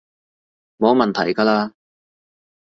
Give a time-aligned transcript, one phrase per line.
[0.79, 1.73] 冇問題㗎喇